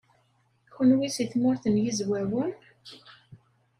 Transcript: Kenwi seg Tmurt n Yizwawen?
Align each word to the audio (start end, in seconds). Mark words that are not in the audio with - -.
Kenwi 0.73 1.09
seg 1.15 1.27
Tmurt 1.31 1.63
n 1.69 1.75
Yizwawen? 1.83 2.51